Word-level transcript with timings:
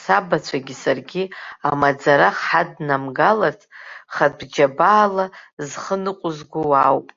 Сабацәагьы 0.00 0.74
саргьы 0.82 1.24
амаӡарах 1.68 2.36
ҳаднамгалац, 2.48 3.60
хатәџьабаала 4.14 5.26
зхы 5.68 5.96
ныҟәызго 6.02 6.60
уаауп. 6.70 7.08